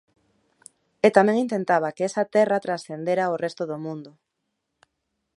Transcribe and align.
E 1.05 1.07
tamén 1.17 1.37
intentaba 1.45 1.93
que 1.95 2.03
esa 2.09 2.23
terra 2.35 2.63
transcendera 2.65 3.23
ao 3.25 3.39
resto 3.43 3.63
do 3.71 3.77
mundo. 3.85 4.11